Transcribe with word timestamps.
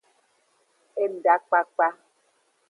Eda 1.03 1.35
kpakpa. 1.45 1.87